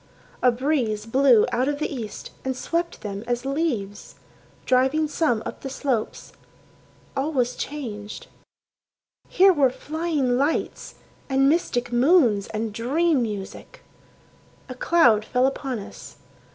[0.41, 4.15] A breeze blew out of the east and swept them as leaves,
[4.65, 6.33] Driving some up the slopes....
[7.15, 8.25] All was changed.
[9.27, 10.95] Here were flying lights,
[11.29, 13.83] and mystic moons, and dream music.
[14.67, 16.15] A cloud fell upon us.